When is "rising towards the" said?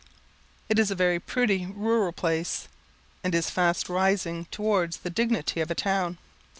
3.87-5.11